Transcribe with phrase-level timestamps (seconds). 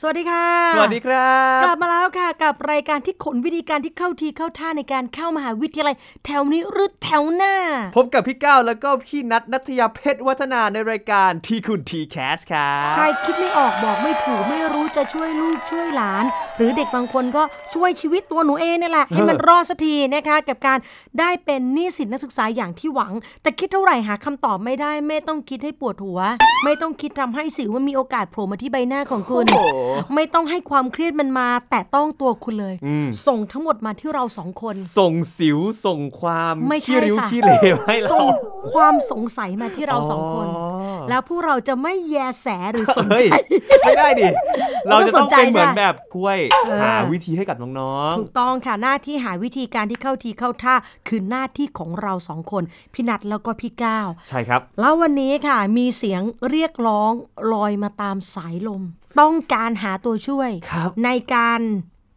[0.00, 7.54] สวัสดีค่ะ สวัสดีครับ กลับมาแล้วค่ะกับรายการที่ขนวิธีการที่เข้าทีเข้าท่าในการเข้ามหาวิทยาลัย แถวนี้หรือแถวหน้า
[7.96, 16.24] พบกับพี่ก้าวแล้วก็พี่นัทนัทยาเพชรวัฒนาในรายการทีคุณทีแคสครับใครคิดไม่ออกบอกไม่ถูกไม่รู้จะช่วยลูกช่วยหลาน
[16.56, 17.42] หรือเด็กบางคนก็
[17.74, 20.78] ช่วยชีวิตตัวหนูเองนี่แหละให้มันรอดสักทีนะคะกับการ
[21.18, 26.20] ได้เป็นนิสิตนักศึกษาอย่างที่หวัง แต่คิดเท่าไหร่หาคำตอบไม่ได้ไม่ต้องคิดให้ปวดหัว
[26.64, 29.58] ไม่ต้องคิดทำให้สิวมันมีโอกาสโผล่มาที่ใบหน้าของคุณโอ้โห
[30.14, 38.28] ไม่ต้องให้ความเครียดมันมา แต่ต้องตัวคุณเลยอืมส่งทั้งหมดมาที่เราสองคน ส่งสิวส่งความไม่ใช่ขี้ริ้วค่ะขี้เหลวให้เราส่ง
[38.72, 40.66] ความสงสัยมาที่เราสองคนอ๋อ
[41.10, 43.28] แล้วพวกเราจะไม่แยแสหรือสนเฮ้ใจย
[43.80, 44.28] ไม่ได้ดิ
[44.88, 50.74] เราจะต้องเป็นเหมือนสนใจแบบกล้วยเออหาวิธีให้กับน้องถูกต้องค่ะหน้าที่หาวิธีการที่เข้าทีเข้าท่า
[51.08, 52.62] คือหน้าที่ของเราสองคน
[52.94, 57.12] พี่นัทแล้วก็พี่ก้าวๆใช่ครับ แล้ววันนี้ค่ะมีเสียงเรียกร้อง
[57.52, 58.82] ลอยมาตามสายลม
[59.20, 61.60] ต้องการหาตัวช่วยครับในการ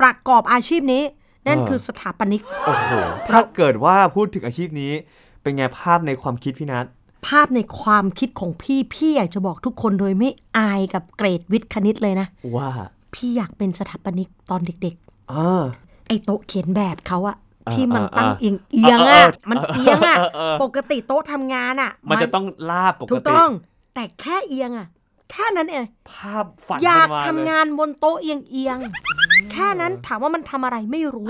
[0.01, 1.03] ประกอบอาชีพนี้
[1.47, 2.91] นั่นเออคือสถาปนิกโอ้โห
[3.29, 4.93] ถ้าเกิดว่าพูดถึงอาชีพนี้
[5.41, 6.85] เป็นไงภาพในความคิดพี่นัท
[7.27, 12.69] ภาพในความคิดของพี่ พี่อยากจะบอกทุกคนโดยไม่อายกับเกรดวิทย์คณิตเลยนะ ว่า
[13.13, 14.95] พี่อยากเป็นสถาปนิกตอนเด็ก
[15.31, 23.49] อ่าๆไอ้โต๊ะเขียนแบบเขาอะอ่าที่มันอ่าตั้งอ่าเอียงเอียงเอออะเออมันเอียงอะเออเออปกติโต๊ะทำงานอะมันจะต้องลาบปกถูกติต้อง
[23.93, 24.87] แต่แค่เอียงอะ
[25.31, 28.77] แค่นั้นเองภาพฝันอยากขึ้นมทำเลยงานบนโต๊ะเอียงเอียง
[29.51, 31.27] แค่นั้นถามว่ามันทำอะไรไม่รู้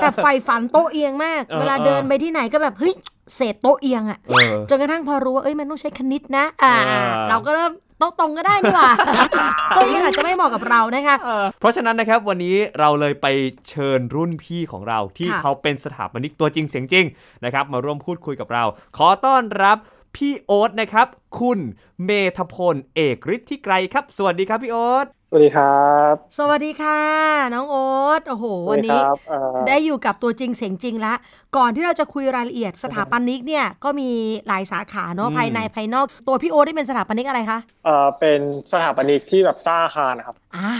[0.00, 2.94] แต่ใฝ่ฝันโต๊ะเอียงมากเออเวลาเดินไปที่ไหนก็แบบเฮ้ย
[3.34, 8.90] เศษโต๊ะเอียงอะเออจนกระทั่งพอรู้ว่าเอ้ยมันต้องใช้คณิตนะอ่าอ่าเราก็เริ่มโต๊ะตรงก็ได้นี่หว่า
[9.74, 11.16] โต๊ะเอียงอาจจะไม่เหมาะกับเรานะคะ
[11.60, 13.26] เพราะฉะนั้นนะครับวันนี้เราเลยไป
[13.70, 17.06] เชิญรุ่นพี่ของเราที่ค่ะเขาเป็นสถาปนิกตัวจริงเสียงจริง
[17.44, 18.64] นะครับมาร่วมพูดคุยกับเรา
[18.98, 19.78] ขอต้อนรับ
[20.16, 21.06] พี่โอ๊ตนะครับ
[21.40, 21.58] คุณ
[22.04, 27.00] เมธพลเอกฤทธิไกรครับ สวัสดีครับพี่โอ๊ต สวัสดีครับ สวัสดีค่ะ
[27.54, 31.16] น้องโอ๊ตโอ้โหสวันดีนี้ครับเอ่อได้อยู่กับตัวจริงเสียงจริงแล้ว
[31.56, 34.08] ก่อนที่เราจะคุยรายละเอียดสถาปนิกเนี่ยก็มี
[34.48, 38.40] หลายสาขาเนอะอืมภายในภายนอก ตัวพี่โอ๊ตได้เป็นสถาปนิกอะไรคะเอ่อเป็น
[38.72, 40.70] สถาปนิกที่แบบสร้างอาคารนะครับอ่า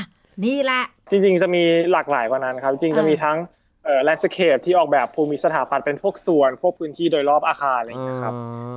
[0.44, 1.62] นี่แหละ จริงๆจะมี
[1.92, 3.36] หลากหลายกว่านั้นครับ จริงๆจะมีเออทั้ง
[3.84, 8.34] เอ่อ landscape ที่ออกแบบภูมิสถาปัตย์เป็นพวกส่วนพวกพื้นที่โดยรอบอาคารอะไรอย่างเงี้ยครับ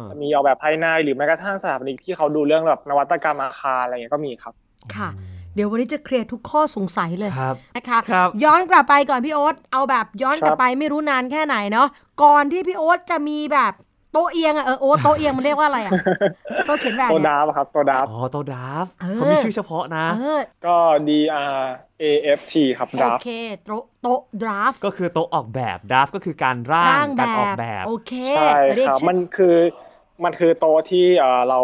[0.09, 4.53] อ่ามีออกแบบภายในหรือแม้กระทั่งสถาปนิกที่เขาดูเรื่องแบบนวัตกรรมอาคารอะไรอย่างเงี้ยก็มีครับ
[4.95, 5.09] ค่ะ
[5.55, 11.87] เดี๋ยววันนี้จะเคลียร์ทุกข้อสงสัยเลยครับนะคะครับย้อนกลับไปก่อนพี่โอ๊ตเอาแบบย้อนกลับครับไปไม่รู้นานแค่ไหนเนาะ
[12.23, 13.73] ก่อนที่พี่โอ๊ตจะมีแบบ
[14.13, 15.91] โต๊ะเอียงอะเออโอ๊ตโต๊ะเอียงมันเรียกว่าอะไรอะ
[16.67, 20.75] โต๊ะเขียนแบบตัวเนี่ย draft อะครับโต๊ะ draft อ๋อโต๊ะ draft เออเขามีชื่อเฉพาะนะเออก็
[21.07, 21.09] D
[21.59, 21.59] R
[22.01, 22.03] A
[22.37, 23.29] F T ครับโอเค draft
[23.65, 29.55] โต๊ะโต๊ะ draft ก็คือโต๊ะออกแบบ draft ก็คือการร่างร่างแบบการออกแบบโอเคใช่เรียกครับชื่อมันคือ
[30.23, 31.59] มันคือโต๊ะที่เอ่อเรา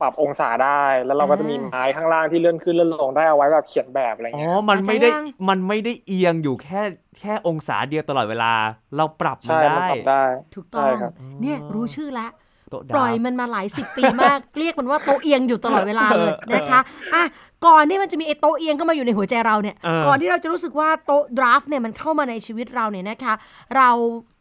[0.00, 6.80] ปรับองศาได้ แล้วเราก็จะมีอ่าไม้ข้างล่างที่เลื่อนขึ้นเลื่อนลงได้เอาไว้แบบเขียนแบบอะไรอ๋อเงี้ยมันไม่ได้อาจจะยังมันไม่ได้เอียงอยู่แค่
[7.18, 8.52] แค่องศาเดียวตลอดเวลา
[8.96, 10.22] เราปรับมันใช่มันได้ปรับได้
[10.54, 12.30] ถูกต้อใช่งครับเนี่ยรู้ชื่อแล้ว
[12.70, 16.80] โต๊ะดาฟปล่อยมันมาหลายสิบปีมาก เรียกมันว่าโต๊ะเอียงอยู่ตลอดเวลาเลยนะคะ
[17.14, 17.22] อะ
[17.66, 23.34] ก่อนที่มันจะมีไอ้โต๊ะเอียงเข้ามาอยู่ในหัวใจเราเนี่ยเออก่อนที่เราจะรู้สึกว่าโต๊ะดราฟเนี่ยมันเข้ามาในชีวิตเราเนี่ยนะคะ
[23.76, 23.90] เรา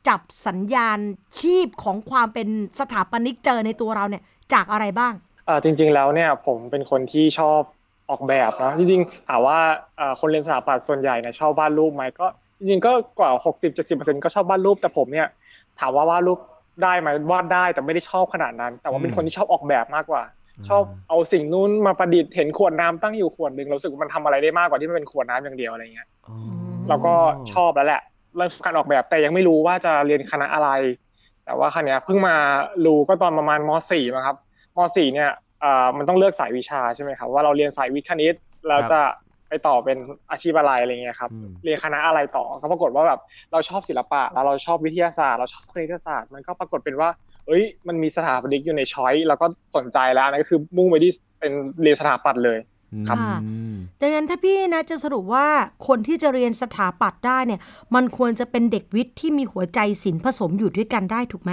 [0.08, 1.00] จับสัญญาณ
[1.42, 2.48] ชีพของความเป็น
[2.80, 5.29] สถาปนิกเจอในตัวเราเนี่ยจากอะไรบ้างอ่า
[5.64, 7.62] จริง ๆ แล้วเนี่ยผมเป็นคนที่ชอบ
[8.10, 9.60] ออกแบบนะจริงๆถามว่า
[10.00, 12.28] อ่าคนเรียนสถาปัตย์ส่วนใหญ่เนี่ยชอบวาดรูปไหมก็
[12.60, 13.32] จริงๆก็กว่า
[13.78, 15.28] 60-70%ก็ชอบวาดรูป แต่ผมเนี่ย
[15.80, 16.40] ถามว่าวาดรูป
[16.84, 20.24] ได้ไหมวาดได้แต่ไม่ได้ชอบขนาดนั้น แต่ว่าเป็นคนที่ชอบออกแบบมากกว่า
[20.70, 26.36] ชอบเอาสิ่งนู้นมาประดิษฐ์เห็นขวดน้ำตั้งอยู่ขวดหนึ่งเรารู้สึกว่ามันทำอะไรได้มากกว่าที่มันเป็นขวดน้ำอย่างเดียวอะไรเงี้ยอ๋อ
[26.90, 27.14] เราก็
[27.54, 28.02] ชอบแล้วแหละ
[28.36, 30.70] เรื่องการออกแบบแต่ยังไม่รู้ว่าจะเรียนคณะอะไร
[31.46, 32.36] แต่ว่าครั้งนี้ยเพิ่งมา
[32.86, 34.38] รู้ก็ตอนประมาณม .4 มั้งครับ
[34.86, 35.32] ม .4 เนี่ย
[35.64, 38.36] อ่ามันต้องเลือกสายวิชาใช่ไหมครับว่าเราเรียนสายวิทย์คณิต
[38.68, 39.00] แล้วจะ
[39.50, 39.98] ไปต่อเป็น
[40.32, 43.20] อาชีพอะไรอะไรเงี้ยครับอืมเรียนคณะอะไรต่อก็ปรากฏว่าแบบ
[43.52, 47.10] เราชอบศิลปะแล้วเราชอบวิทยาศาสตร์ เราชอบคณิตศาสตร์มันก็ปรากฏเป็นว่า
[47.48, 51.52] เอ้ยมันมีสถาปนิกอยู่ในช้อยเราก็สนใจแล้วนั่นก็คือมุ่งไปที่เป็น
[51.82, 52.60] เรียนสถาปัตย์เลย
[53.10, 55.48] ค่ะอืมดังนั้นถ้าพี่นะจะสรุปว่า
[55.88, 57.60] คนที่จะเรียนสถาปัตย์ได้เนี่ย
[57.96, 61.52] มันควรจะเป็นเด็กวิทย์ที่มีหัวใจศิลป์ผสมอยู่ด้วยกันได้ถูกไหม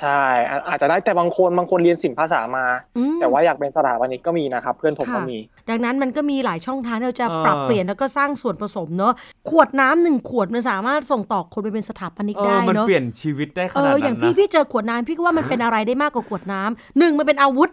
[0.00, 2.64] ใช่อะอาจจะได้แต่บางคนบางคนเรียนศิลปภาษามา
[2.96, 5.38] อืมแต่ว่าอยากเป็นสถาปนิกก็มีนะครับ เพื่อนผมก็ค่ะมี
[5.70, 9.12] ดังนั้นมันก็มีหลายช่องทางที่เราจะเออปรับเปลี่ยนแล้วก็สร้างส่วนผสมเนอะ
[9.50, 17.70] ขวดน้ำหนึ่งขวดมันสามารถส่งต่อคนไปเป็นสถาปนิกเอได้อมันเนอะเปลี่ยนชีวิตได้ขเอนาดอนั้นอย่างนะพี่พี่เจอขวดน้ำพี่ก็ว่ามันเป็นอะไรได้มากกว่าขวดน้ำหนึ่งมันเป็นอาวุธ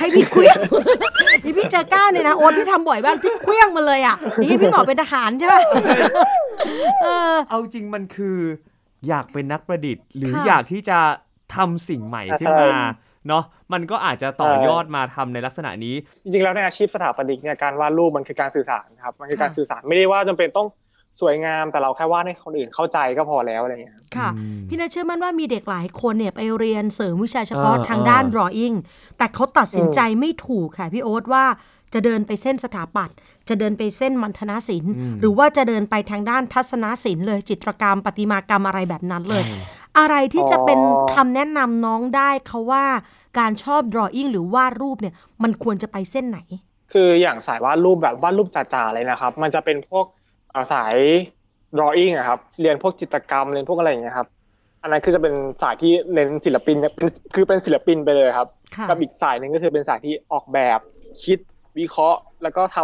[0.00, 0.58] ให้พี่เคลี้ยง
[1.44, 5.60] นี่พี่เจอก้าวเนี่ยนะโอ๊ตพี่ทำบ่อยบ้านพี่เคลี้ยงมาเลยอะนี่พี่บอกเป็นทหารใช่ป่ะ
[7.02, 8.38] เออเอาจริงมันคือ
[9.08, 10.98] อยากเป็นนักประดิษฐ์ หรือค่ะอยากที่จะ
[11.54, 12.72] ทำสิ่งใหม่ใช่ขึ้นมา
[13.28, 20.68] เนาะมันก็อาจจะต่อใช่ยอดมาทำในลักษณะนี้ จริงๆแล้วในอาชีพสถาปนิกเนี่ยการวาดรูปมันคือการสื่อสารครับมันคือการค่ะสื่อสารไม่ได้ว่าจำเป็นต้อง
[21.20, 28.76] สวยงามแต่เราแค่วาดให้คนอื่นเข้าใจก็พอแล้วอะไรอย่างเงี้ยค่ะอืมพี่น่าเชื่อมั่นว่ามีเด็กหลายคนเนี่ยไปเรียนเสริมวิชาเฉพาะเออทางเออด้าน drawing
[29.18, 31.44] แต่เขาตัดสินใจไม่ถูกค่ะพี่โอ๊ตว่า
[31.94, 33.16] จะเดินไปเส้นสถาปัตย์
[33.48, 39.42] จะเดินไปเส้นมัณฑนศิลป์ หรือว่าจะเดินไปทางด้านทัศนศิลป์เลยจิตรกรรมประติมากรรมอะไรแบบนั้นเลย
[39.98, 42.84] อะไรที่จะเป็นอ๋อคำแนะนำน้องได้เขาว่า
[43.38, 46.38] การชอบ drawing หรือวาดรูปเนี่ย มันควรจะไปเส้นไหน
[46.92, 50.04] คืออย่างสายวาดรูปแบบวาดรูปจ๋าๆเลยนะครับ มันจะเป็นพวก
[50.50, 50.96] เอ่อสาย
[51.76, 54.28] drawing อะครับ เรียนพวกจิตรกรรมเรียนพวกอะไรอย่างเงี้ยครับ
[54.82, 60.78] อันนั้นคือจะเป็นสายที่เน้นศิลปินเนี่ยเป็นคือเป็นศิลปินไปเลยครับค่ะกับอีกสายหนึ่งก็คือเป็นสายที่ออกแบบ
[61.24, 61.38] คิด
[61.78, 62.78] วิเคราะห์ แล้วก็ท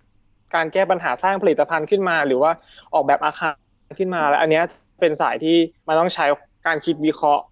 [0.00, 2.50] ำการแก้ปัญหาสร้างผลิตภัณฑ์ขึ้นมา หรือว่า
[2.94, 3.54] ออกแบบอาคาร
[3.98, 4.64] ขึ้นมาแล้วอันเนี้ย
[5.00, 5.56] เป็นสายที่
[5.88, 6.24] มันต้องใช้
[6.66, 7.44] การคิดวิเคราะห์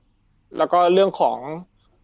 [0.58, 1.38] แล้วก็เรื่องของ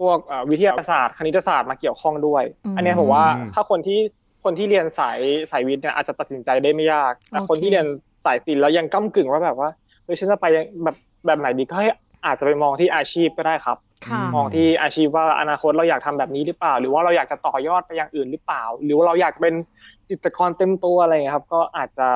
[0.01, 3.25] พวกเอ่อวิทยาศาสตร์คณิตศาสตร์มาเกี่ยวข้องด้วยอืมอันเนี้ยผมว่า
[3.55, 4.01] ถ้าคนที่
[4.45, 5.19] คนที่เรียนสาย
[5.51, 7.87] สายวิทย์เนี่ยอาจจะตัดสินใจได้ไม่ยากแต่โอเคคนที่เรียน
[8.25, 9.71] สายศิลป์แล้วยังก้ากึ่งว่าแบบว่า
[10.05, 10.47] เฮ้ยฉันจะไป
[10.83, 10.97] แบบ
[11.27, 11.89] แบบไหนดีก็ให้
[12.27, 19.55] อาจจะไปมองที่อาชีพก็ได้ครับค่ะมองที่อาชีพว่าอนาคตเราอยากทำแบบนี้หรือเปล่า หรือว่าเราอยากจะต่อยอดไปอย่างอื่นหรือเปล่า หรือว่าเราอยากจะเป็น
[20.09, 22.09] จิตรกรเต็มตัวอะไรอย่างเงี้ยครับ ก็อาจจะ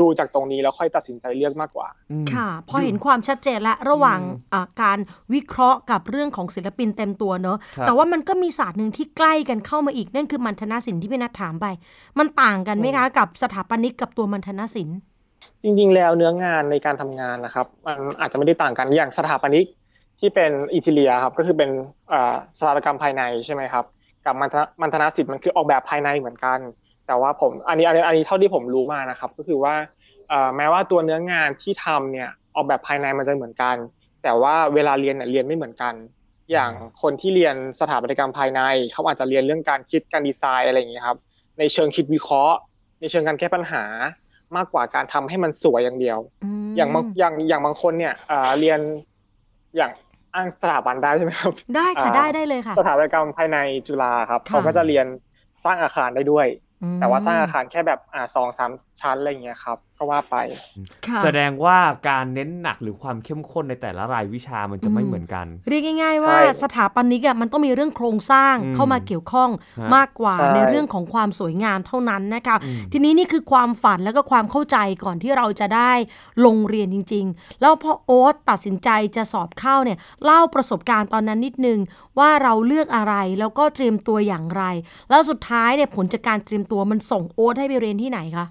[0.00, 4.98] ดูจากตรงนี้แล้วค่อยตัดสินใจเลือกมากกว่าอืมค่ะ พอเห็นความชัดเจนและระหว่างอืมอ่าการ
[5.34, 11.66] วิเคราะห์กับเรื่องของศิลปินเต็มตัวเนอะครับแต่ว่ามันก็มีศาสตร์หนึ่งที่ใกล้กันเข้ามาอีก นั่นคือมัณฑนศิลป์ที่พี่นัทถามไป
[12.18, 14.98] มันต่างกันไหมคะกับสถาปนิกกับตัวมัณฑนศิลป์
[15.62, 19.66] จริงๆ แล้วเนื้องานในการทำงานนะครับ มันอาจจะไม่ได้ต่างกัน อย่างสถาปนิก
[20.20, 21.70] ที่เป็นอิทิเลียครับ ก็คือเป็น
[22.10, 23.84] เอ่อสถาปัตยกรรมภายในใช่ไหมครับ
[24.24, 26.58] กับมันธนมันธนศิลป์มันคือออกแบบภายในเหมือนกัน
[27.10, 29.74] แต่ว่าผมอันนี้อันนี้อันนี้เท่าที่ผมรู้มานะครับ ก็คือว่า
[30.28, 33.76] เอ่อแม้ว่าตัวเนื้องานที่ทำเนี่ยออกแบบภายในมันจะเหมือนกัน
[34.22, 35.94] แต่ว่าเวลาเรียนเนี่ยเรียนไม่เหมือนกัน
[36.52, 36.72] อย่าง
[37.02, 38.60] คนที่เรียนสถาปัตยกรรมภายใน
[38.92, 41.18] เขาอาจจะเรียนเรื่องการคิดการดีไซน์อะไรอย่างเงี้ยครับ
[41.58, 42.56] ในเชิงคิดวิเคราะห์
[43.00, 43.82] ในเชิงการแก้ปัญหา
[44.56, 46.18] มากกว่าการทำให้มันสวยอย่างเดียว
[46.68, 48.80] มอย่างบางอย่างอย่างบางคนเนี่ยเอ่อเรียน
[49.76, 49.90] อย่าง
[50.34, 53.58] อ้างสถาบันได้ใช่ไหมครับ ได้ค่ะอ่าได้ได้เลยค่ะ สถาปัตยกรรมภายใน
[53.88, 55.06] จุฬาครับค่ะเขาก็จะเรียน
[55.64, 60.36] สร้างอาคารได้ด้วยอืม แต่ว่าสร้างอาคารแค่แบบอ่าสองสามชั้นอะไรอย่างเงี้ยครับ ก็ว่าไป
[61.06, 75.92] ค่ะแสดงว่าการเน้นหนักหรือความเข้มข้นในแต่ละรายวิชามันจะไม่อืมเหมือนกัน เรียกง่าย ๆ ว่าใช่สถาปนิกอะมันต้องมีเรื่องโครงสร้างอืมเข้ามาเกี่ยวข้องฮะมากกว่าใช่ในเรื่องของความสวยงามเท่านั้นนะคะอืมทีนี้นี่คือความฝันแล้วก็ความเข้าใจก่อนที่เราจะได้
[76.46, 81.78] ลงเรียนจริง ๆ แล้วพอโอ๊ตตัดสินใจจะสอบเข้าเนี่ยเล่าประสบการณ์ตอนนั้นนิดนึง
[82.18, 84.62] ว่าเราเลือกอะไรแล้วก็เตรียมตัวอย่างไร
[85.10, 88.46] แล้วสุดท้ายเนี่ยผลจากการเตรียมตัวมันส่งโอ๊ตให้ไปเรียนที่ไหนคะ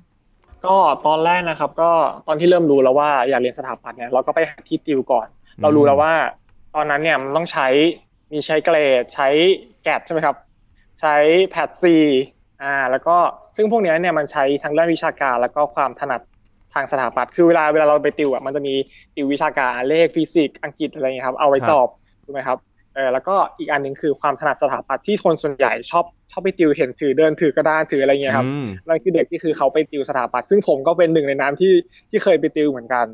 [0.66, 0.76] ก็
[1.08, 1.92] ตอนแรกนะครับ ก็
[2.28, 5.28] ตอนที่เริ่มรู้แล้วว่าอยากเรียนสถาปัตย์เนี่ยเราก็ไปหาที่ติวก่อน
[5.62, 6.14] เรารู้แล้วว่า
[6.76, 7.68] ตอนนั้นเนี่ยมันต้องใช้
[8.32, 9.28] มีใช้เกรดใช้
[9.84, 10.36] GAT ใช่ไหมครับ
[11.02, 11.16] ใช้
[11.48, 11.96] PAT สี่
[12.64, 13.18] อ่าแล้วก็
[13.56, 16.22] ซึ่งพวกเนี้ยเนี่ยมันใช้ทั้งด้านวิชาการ แล้วก็ความถนัด
[16.74, 18.74] ทางสถาปัตย์คือเวลาเวลาเราไปติวอะมันจะมี
[19.16, 21.88] ติววิชาการเลขฟิสิกส์อังกฤษอะไรอย่างเงี้ยครับเอาไว้ครับสอบ
[22.26, 22.58] ถูกไหมครับ
[22.96, 31.74] เออแล้วก็อีกอันหนึ่งคือความถนัดสถาปัตย์ที่คนส่วนใหญ่ชอบ ชอบไปติวเห็นถือเดินถือกระดานถืออะไรเงี้ยครับอืมนั่นคือเด็กที่คือเขาไปติวสถาปัตย์ซึ่งผมก็เป็นหนึ่งในนั้นที่
[32.10, 33.06] ที่เคยไปติวเหมือนกัน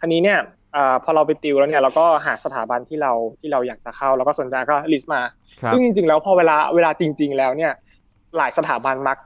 [0.00, 0.38] ทีนี้เนี่ย
[0.72, 5.20] เอ่อพอเราไปติวแล้วเนี่ยเราก็หาสถาบันที่เราที่เราอยากจะเข้าแล้วก็สนใจก็ list มา
[5.62, 7.72] ครับซึ่งจริงๆแล้วพอเวลาเวลาจริง ๆ แล้วเนี่ย
[8.36, 9.18] หลายสถาบันมัก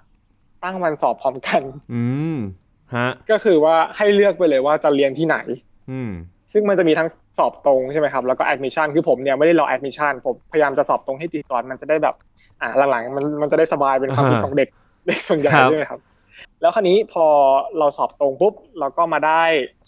[0.64, 1.62] ตั้งวันสอบพร้อมกัน
[1.94, 2.02] อื
[2.36, 2.38] ม
[2.94, 5.36] ฮะก็คือว่าให้เลือกไปเลยว่าจะเรียนที่ไหน
[5.90, 6.10] อืม
[6.52, 12.14] ซึ่งมันจะมีทั้งสอบตรงใช่ไหมครับแล้วก็แอดมิชชั่นคือผมเนี่ยไม่ได้รอแอดมิชชั่นผมพยายามจะสอบตรงให้ติดก่อนมันจะได้แบบ
[12.62, 14.68] อ่าหลังๆมันมันจะได้สบายเป็นความคิดของเด็ก
[15.06, 16.00] เด็กส่วนใหญ่ครับใช่ไหมครับ
[16.60, 17.26] แล้วคราวนี้พอ
[17.78, 19.42] เราสอบตรงปุ๊บเราก็มาได้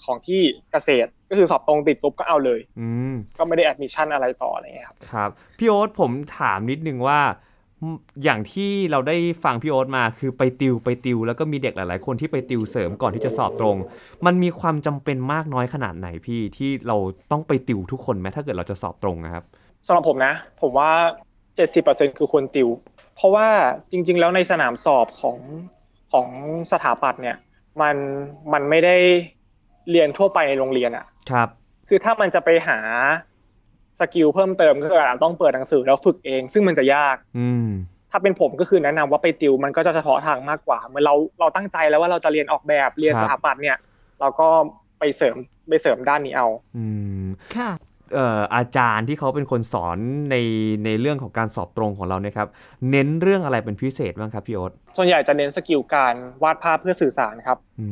[0.04, 0.40] ของที่
[0.72, 7.20] เกษตรก็คือสอบตรงติดปุ๊บก็เอาเลยอืมก็ไม่ได้แอดมิชชั่นอะไรต่ออะไรเงี้ยครับครับพี่โอ๊ตผมถามนิดนึงว่า
[7.80, 13.76] อืมอย่างที่เราได้ฟังพี่โอ๊ตมาคือไปติวไปติว แล้วก็มีเด็กหลาย ๆ คนที่ไปติวเสริมก่อนที่จะสอบตรง
[14.26, 16.96] มันมีความจำเป็นมากน้อยขนาดไหนพี่ที่เรา
[17.30, 19.44] ต้องไปติวทุกคนไหมถ้าเกิดเราจะสอบตรงนะครับ
[19.86, 20.90] สำหรับผมนะ ผมว่า
[21.68, 22.68] 70%คือควรติว
[23.16, 23.48] เพราะว่า
[23.90, 25.38] จริง ๆ แล้วในสนามสอบของ
[26.12, 26.28] ของ
[26.72, 27.36] สถาปัตย์เนี่ย
[27.80, 27.96] มัน
[28.52, 28.96] มันไม่ได้
[29.90, 31.48] เรียนทั่วไปในโรงเรียนอะครับ
[31.88, 32.78] คือถ้ามันจะไปหา
[34.00, 37.68] สกิลเพิ่มเติมก็คืออาจต้องเปิดหนังสือแล้วฝึกเอง ซึ่งมันจะยาก อืม
[38.10, 43.76] ถ้าเป็นผมก็คือแนะนำว่าไปติวมันก็จะเฉพาะทางมากกว่าเหมือนเราเราตั้งใจแล้วว่าเราจะเรียนออกแบบเรียนครับสถาปัตย์เนี่ย
[44.20, 44.48] เราก็
[44.98, 45.36] ไปเสริม
[45.68, 46.84] ไปเสริมด้านนี้เอา อื
[47.22, 47.24] ม
[47.56, 49.96] ค่ะเอ่ออาจารย์ที่เขาเป็นคนสอน
[50.30, 50.36] ใน
[50.84, 52.48] ในเรื่องของการสอบตรงของเราเนี่ยครับ
[52.90, 57.86] เน้นเรื่องอะไรเป็นพิเศษบ้างครับพี่โอ๊ตส่วนใหญ่จะเน้นสกิลการวาดภาพเพื่อสื่อสารครับอื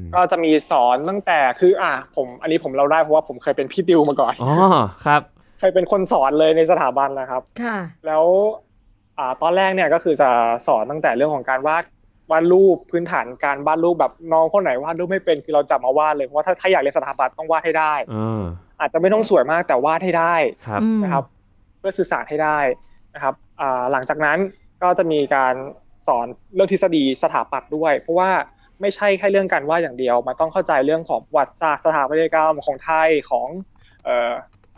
[0.00, 4.52] มก็จะมีสอนตั้งแต่คืออะผมอันนี้ผมเราได้เพราะว่าผมเคยเป็นพี่ติวมาก่อนอ๋อ
[5.06, 5.22] ครับ
[5.58, 8.24] เคยเป็นคนสอนเลยในสถาบันนะครับ ค่ะ แล้ว
[9.18, 10.30] อ่าตอนแรกเนี่ยก็คือจะ
[10.66, 11.84] สอนตั้งแต่เรื่องของการวาด
[12.30, 17.94] วาดรูปพื้นฐานการวาดรูปแบบน้องคนไหนวาดรูปไม่เป็นคือเราจับมาวาดเลยเพราะว่าถ้าถ้าอยากเรียนสถาปัตย์ต้องวาดให้ได้
[18.71, 20.34] เอออาจจะไม่ต้องสวยมากแต่วาดให้ได้
[20.66, 21.24] ครับอืมนะครับ
[21.78, 22.58] เพื่อสื่อสารให้ได้
[23.14, 24.38] นะครับอ่าหลังจากนั้น
[24.82, 25.54] ก็จะมีการ
[26.06, 28.30] สอนเรื่องทฤษฎีสถาปัตย์ด้วย เพราะว่า
[28.80, 33.48] ไม่ใช่แค่เรื่องการวาดอย่างเดียว มันต้องเข้าใจเรื่องของประวัติศาสตร์สถาปัตยกรรมของไทยของ
[34.04, 34.32] เอ่อ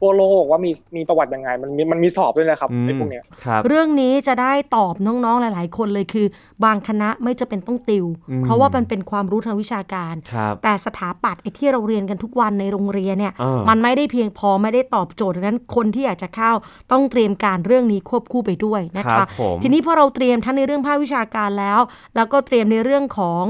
[0.04, 6.26] ทั่วโลกว่ามีมีประวัติยังไง มันมีมันมีสอบด้วยนะครับอืมไอ้พวกเนี้ยครับเรื่องนี้จะได้ตอบน้องๆหลาย ๆ คนเลยคือ
[6.64, 16.52] บางคณะไม่จะเป็นต้องติวอืมเพราะว่ามันเป็นความรู้ทางวิชาการครับแต่สถาปัตย์ไอ้ที่เราเรียนกันทุกวันในโรงเรียนเนี่ยเออมันไม่ได้เพียงพอไม่ได้ตอบโจทย์ดังนั้นคนที่อยากจะเข้า
[16.92, 21.80] ต้องเตรียมการเรื่องนี้ควบคู่ไปด้วยนะครัคะบผมทีนี้พอเราเตรียมทั้งในเรื่องภาควิชาการแล้ว
[22.16, 23.44] แล้วก็เตรียมในเรื่องของ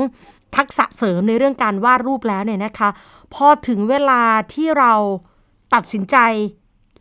[0.57, 2.89] ทักษะเสริมในเรื่องการวาดรูปแล้วเนี่ยนะคะ
[3.35, 4.93] พอถึงเวลาที่เรา
[5.75, 6.17] ตัดสินใจ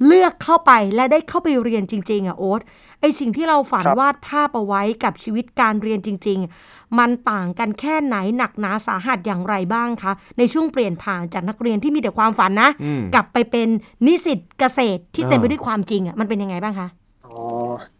[0.07, 2.61] เลือกเข้าไปและได้เข้าไปเรียนจริง ๆอะโอ๊ต
[3.01, 13.67] ไอสิ่งที่เราฝันครับวาดภาพเอาไว้กับชีวิตการเรียนจริง ๆ มันต่างกันแค่ไหนหนักหนาสาหัสอย่างไรบ้างคะ ในช่วงเปลี่ยนผ่านจากนักเรียนที่มีแต่ความฝันนะอืมกลับไปเป็น
[14.05, 16.87] นิสิตเกษตรที่เต็มไปอ่าด้วยความจริงอะมันเป็นยังไงบ้างคะ
[17.25, 17.35] อ๋อ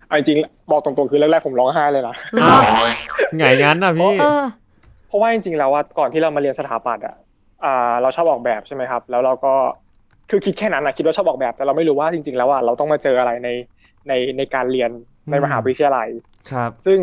[0.07, 2.55] เอาจริงๆบอกตรงๆคือแรกๆผมร้องไห้เลยนะแล้วก็
[3.37, 4.43] ไงงั้นนะพี่เออ
[5.07, 7.15] เพราะว่าจริงๆแล้วว่าก่อนที่เรามาเรียนสถาปัตย์อะ
[7.65, 9.53] อ่าเราชอบออกแบบใช่ไหมครับ แล้วเราก็
[10.29, 13.49] คือคิดแค่นั้นนะคิดว่าชอบออกแบบ แต่เราไม่รู้ว่าจริง ๆ แล้วอะเราต้องมาเจออะไรใน
[14.07, 14.89] ในในการเรียน
[15.29, 16.09] ในอืมมหาวิทยาลัย
[16.51, 16.99] ครับ ซึ่ง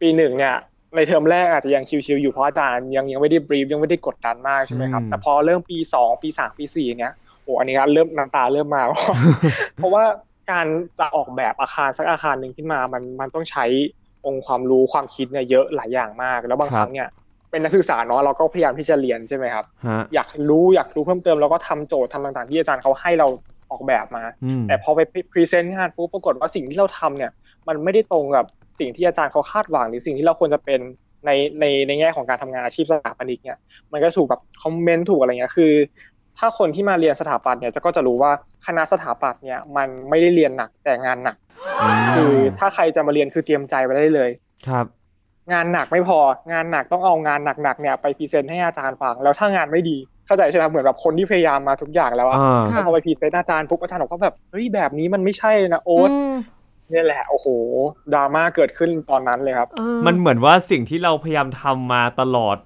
[0.00, 0.54] ปีหนึ่งเนี่ย
[0.96, 8.82] ในเทอมแรกอาจจะยังชิวๆอยู่เพราะอาจารย์ยังยังไม่ได้บรีฟยังไม่ได้กดดันมากใช่ไหมครับอืมแต่พอเริ่มปีสองปีสามปีสี่เนี่ยโอ้อันนี้เริ่มน้ำตาเริ่มมา
[9.76, 10.04] เพราะว่า
[10.50, 10.66] การ
[10.98, 13.64] จะออกแบบอาคารสักอาคารหนึ่งขึ้นมา มันมันต้องใช้
[14.26, 17.08] องค์ความรู้ความคิดเนี่ยเยอะหลายอย่างมาก แล้วบางครั้งครับเนี่ย
[17.54, 23.26] เป็นนักศึกษาเนาะเราก็พยายามที่จะเรียนใช่ไหมครับฮะอยากรู้อยากรู้เพิ่มเติมแล้วก็ทำโจทย์ทำต่างๆที่อาจารย์เขาให้เรา
[23.70, 25.00] ออกแบบมาอืมแต่พอไป
[25.32, 27.30] present งานปุ๊บปรากฏว่าสิ่งที่เราทำเนี่ย
[27.68, 28.44] มันไม่ได้ตรงกับ
[28.80, 30.80] สิ่งที่อาจารย์เขาคาดหวังหรือสิ่งที่เราควรจะเป็น
[31.26, 31.30] ใน
[31.60, 33.58] ในในแง่ของการทำงานอาชีพสถาปนิกเนี่ย
[33.92, 35.72] มันก็ถูกแบบคอมเมนต์ถูกอะไรเงี้ยคือ
[36.38, 38.32] ถ้าคนที่มาเรียนสถาปัตย์เนี่ยจะก็จะรู้ว่า
[38.66, 41.36] คณะสถาปัตย์เนี่ยมันไม่ได้เรียนหนักแต่งานหนัก
[42.16, 44.30] คือถ้าใครจะมาเรียนคือเตรียมใจไว้ได้เลย
[44.68, 44.86] ครับ
[45.52, 46.18] งานหนักไม่พอ
[46.52, 49.96] งานหนักต้องเอางานหนักๆเนี่ยไป present ให้อาจารย์ฟังแล้วถ้างานไม่ดี
[50.26, 56.34] เข้าใจใช่ไหมเหมือนแบบคนที่พยายามมาทุกอย่างแล้วอะอ่าค่ะแล้วพอไป present อาจารย์ปุ๊บอาจารย์บอกว่าแบบเฮ้ยแบบนี้มันไม่ใช่นะโอ๊ตอืม
[56.90, 57.46] เนี่ยแหละ โอ้โห
[58.14, 62.56] ดราม่าเกิดขึ้นตอนนั้นเลยครับเออมันเหมือนว่าสิ่งที่เราพยายามทำมาตลอด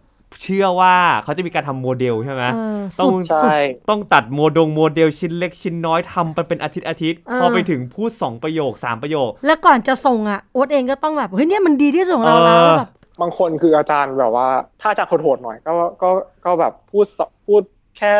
[0.42, 0.94] เชื่อว่า
[1.25, 3.56] เขาจะมีการทำโมเดลใช่ไหมเออต้องสุดใช่
[3.90, 14.49] ต้องตัดโมดงโมเดลชิ้นเล็กชิ้นน้อยทำไปเป็นอาทิตย์อาทิตย์เออพอไปถึงพูด 2 ประโยค 3 ประโยค แล้วก่อนจะส่งอะโอ๊ตเองก็ต้องแบบเฮ้ยเนี่ยมันดีที่สุดของเราแล้วเออแบบบางคนคืออาจารย์แบบว่า
[14.80, 16.11] ถ้าอาจารย์โหดๆหน่อยก็ก็
[16.44, 17.62] ก็แบบพูดสพูด
[17.99, 18.12] แค่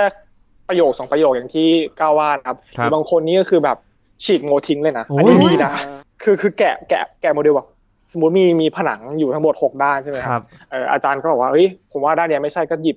[0.69, 1.69] ประโยคสองประโยคอย่างที่
[2.01, 3.77] ก้าวว่านะครับครับหรือบางคนนี่ก็คือแบบ
[4.25, 5.73] ฉีกโมทิ้งเลยนะโอ้อันนี้ดีนะ
[6.23, 7.67] คือคือแกะแกะแกะโมเดลบอก
[8.13, 12.97] สมมติมีมีผนังอยู่ทั้งหมดหกด้านใช่ไหมคครัรับบเอออาจารย์ก็บอกว่าเฮ้ยผมว่าด้านเนี้ยไม่ใช่ก็หยิบ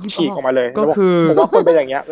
[0.00, 2.02] หยิบฉีกออออกกมาเลยก็แล้วบคือผมว่าคนเป็นอย่างเงี้ย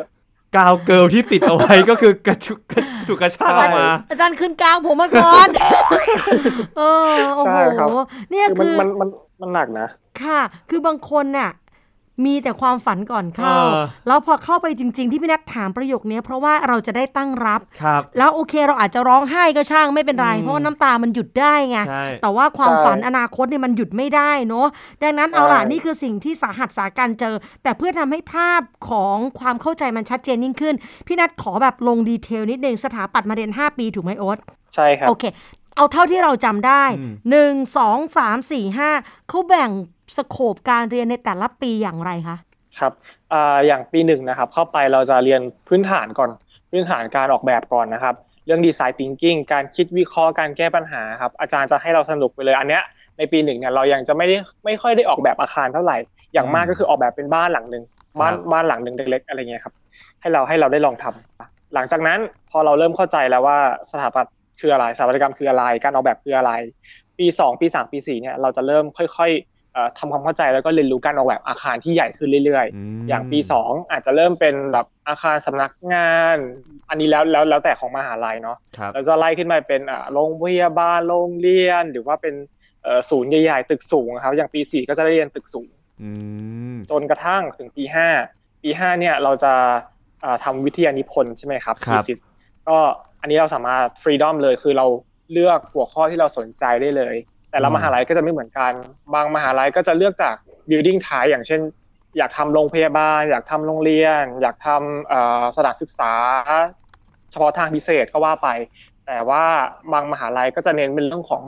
[0.57, 5.49] กาวเกิลที่ติดเอาไว้ก็คือกระชุกกระถูกกระชากออกมาอาจารย์ขึ้นกลางผมมาก่อน
[6.79, 7.89] เออโอ้ใช่โหครับ
[8.31, 9.09] เนี่ยคือมันคือมันมัน
[9.41, 9.89] มันหนักนะ
[10.23, 11.51] ค่ะ คือบางคนน่ะ
[12.25, 24.67] มีแต่ความฝันก่อนเข้าเออแล้วพอเข้าไปจริง ๆ ที่พี่นัทถามประโยคเนี้ยเพราะว่าเราจะได้ตั้งรับครับแล้วโอเคเราอาจจะร้องไห้ก็ช่างไม่เป็นไรอืมเพราะว่าน้ำตามันหยุดได้ไงใช่แต่ว่าความใช่ฝันอนาคตเนี่ยมันหยุดไม่ได้เนาะ
[25.03, 30.75] ดังนั้นเอาล่ะใช่นี่คือสิ่งที่สาหัสสาการเจอ แต่เพื่อทำให้ภาพของความเข้าใจมันชัดเจนยิ่งขึ้น
[31.07, 34.39] พี่นัทขอแบบลงดีเทลนิดนึงสถาปัตย์มาเรียน5 ปีถูกไหมโอ๊ต
[34.75, 35.25] ใช่ครับโอเค
[35.77, 38.91] เอาเท่าที่เราจำได้อืมหนึ่งสองสามสี่ห้า
[39.29, 39.71] เขาแบ่ง
[40.17, 42.37] สโคปการเรียนในแต่ละปีอย่างไรคะ
[42.79, 42.93] ครับ
[43.33, 46.31] อ่าอย่างปีหนึ่งนะครับเข้าไปเราจะเรียนพื้นฐานก่อน
[46.71, 48.15] พื้นฐานการออกแบบก่อนนะครับ
[48.47, 52.83] เรื่องดีไซน์ thinking การคิดวิเคราะห์การแก้ปัญหาครับอาจารย์จะให้เราสนุกไปเลยอันเนี้ย
[53.19, 55.97] ในปีหนึ่งเนี่ยเรายังจะไม่ได้ไม่ค่อยได้ออกแบบอาคารเท่าไหร่
[56.33, 57.85] อย่างมากก็คือออกแบบเป็นบ้านหลังหนึ่ง
[58.21, 59.75] บ้านครับบ้านหลังหนึ่งเล็กๆอะไรเงี้ยครับ
[60.21, 62.19] ให้เราให้เราได้ลองทำหลังจากนั้น
[62.51, 63.59] พอเราเริ่มเข้าใจแล้วว่า
[63.91, 66.53] สถาปัตย์คืออะไรสถาปัตยกรรมคืออะไร การออกแบบคืออะไร
[67.19, 69.58] ปีสองปีสามปีสี่เนี่ยเราจะเริ่มค่อยๆเอ่อ
[69.99, 72.67] ทำความเข้าใจแล้วก็เรียนรู้การออกแบบอาคารที่ใหญ่ขึ้นเรื่อย
[72.99, 76.37] มๆอย่างปี 2 อาจจะเริ่มเป็นแบบอาคารสำนักงาน
[76.89, 82.35] อันนี้แล้วแล้วแล้วแต่ของมหาลัยเนาะครับแล้วจะไล่ขึ้นมาเป็นอ่าโรงพยาบาลโรงเรียน หรือว่าเป็น
[82.83, 85.69] เอ่อศูนย์ใหญ่ๆตึกสูงนะครับ อย่างปี 4 ก็จะได้เรียนตึกสูง
[86.03, 86.11] อื
[86.75, 87.85] มจนกระทั่งถึงปี
[88.25, 89.53] 5 ปี 5 เนี่ยเราจะ
[90.25, 92.19] อ่าทำวิทยานิพนธ์ใช่ไหมครับครับ thesis
[92.69, 92.79] ก็
[93.21, 94.87] อันนี้เราสามารถฟรีดอมเลยคือเรา
[95.33, 97.15] เลือกหัวข้อที่เราสนใจได้เลย
[97.51, 98.73] แต่ละมหาลัยก็จะไม่เหมือนกัน
[99.15, 100.35] บางมหาลัยก็จะเลือกจาก
[100.69, 101.61] building type อย่างเช่น
[102.19, 106.13] อยากทำโรงพยาบาล อยากทำโรงเรียน อยากทำเอ่อสถานศึกษา
[107.31, 108.49] เฉพาะทางพิเศษก็ว่าไป
[109.07, 109.45] แต่ว่า
[109.93, 111.43] บางมหาลัยก็จะเน้นเป็นเรื่องของ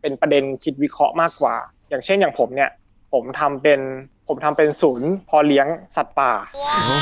[0.00, 1.56] เป็นประเด็นคิดวิเคราะห์มากกว่า
[1.88, 2.70] อย่างเช่นอย่างผมเนี่ย
[3.12, 3.80] ผมทำเป็น
[4.28, 6.96] ผมทำเป็นศูนย์พอเลี้ยงสัตว์ป่าโอ้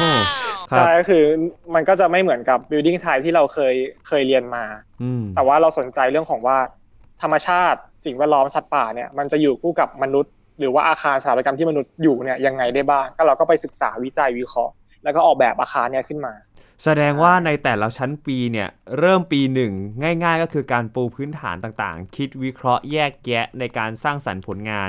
[0.71, 1.25] ครับใช่ก็คือ
[1.75, 3.75] มันก็จะไม่เหมือนกับ building type ที่เราเคย
[4.09, 4.65] เคยเรียนมา
[5.03, 6.59] อืมแต่ว่าเราสนใจเรื่องของว่า
[7.23, 16.35] ธรรมชาติ สิ่งแวดล้อมสัตว์ป่าเนี่ยมันจะอยู่คู่กับมนุษย์ หรือว่าอาคารสถาปัตยกรรมที่มนุษย์อยู่เนี่ยยังไงได้บ้างก็เราก็ไปศึกษาวิจัยวิเคราะห์ แล้วก็ออกแบบอาคารเนี่ยขึ้นมา
[16.85, 19.73] แสดงว่าในแต่ละชั้นปีเนี่ยเริ่มปีหนึ่ง
[20.25, 24.89] ง่าย ๆ ก็คือการปูพื้นฐานต่างๆ คิดวิเคราะห์แยกแยะในการสร้างสรรค์ผลงาน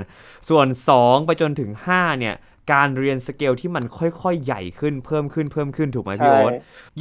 [0.50, 2.36] ส่วน 2 ไปจนถึง5เนี่ย
[2.72, 6.53] การเรียนสเกลที่มันค่อยๆ ใหญ่ขึ้นเพิ่มขึ้นเพิ่มขึ้นถูกไหมพี่ใช่โอ๊ต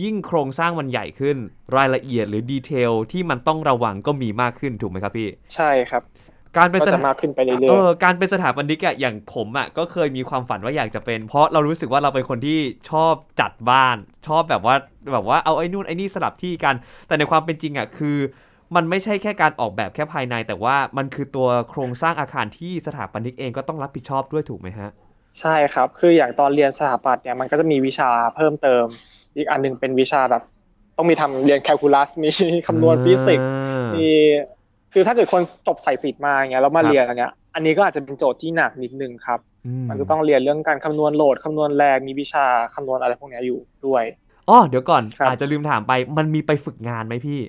[0.02, 1.37] ยิ่งโครงสร้างมันใหญ่ขึ้น
[1.76, 6.02] รายละเอียดหรือ detail ที่มันต้องระวังก็มีมากขึ้นถูกไหมครับพี่ ใช่ครับ
[6.57, 14.75] การเป็นก็จะมากขึ้นไปเรื่เออการเป็นสถาปนิกอะอย่างผมอะก็เคยมีความฝันว่าอยากจะเป็น เพราะเรารู้สึกว่าเราเป็นคนที่ชอบจัดบ้าน ชอบแบบว่า
[15.12, 16.75] แบบว่าเอาไอ้นู่นไอ้นี่สลับที่กัน
[17.07, 18.19] แต่ในความเป็นจริงอะคือ
[18.75, 28.84] มันไม่ใช่แค่การออกแบบแค่ภายใน แต่ว่ามันคือตัวโครงสร้างอาคารที่สถาปนิกเองก็ต้องรับผิดชอบด้วยถูกไหมฮะๆ ใช่ครับ คืออย่างตอนเรียนสถาปัตย์เนี่ยมันก็จะมีวิชาเพิ่มเติม
[29.36, 30.42] อีกอันหนึงเป็นวิชาแบบ
[30.96, 32.28] ต้องมีทำเรียนแคลคูลัสมี
[32.66, 33.52] คำนวณฟิสิกส์
[33.94, 34.06] มี
[34.92, 44.04] คือถ้าเกิดคนจบสายศิลป์มาอย่างเงี้ยแล้วมาครับเรียนอันเนี้ย อันนี้ก็อาจจะเป็นโจทย์ที่หนักนิดนึงครับอืมันจะต้องเรียนเรื่องการคำนวณโหลดคำนวณแรงมีวิชาคำนวณอะไรพวกเนี้ยอยู่ด้วย
[44.48, 47.40] อ๋อเดี๋ยวก่อนครับอาจจะลืมถามไปมันมีไปฝึกงานไหมพี่